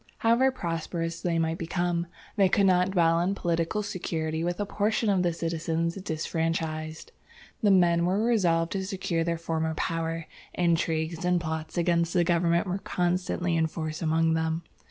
[0.17, 5.11] "However prosperous they might become, they could not dwell in political security with a portion
[5.11, 7.11] of the citizens disfranchised.
[7.61, 10.25] The men were resolved to secure their former power.
[10.55, 14.63] Intrigues and plots against the government were constantly in force among them.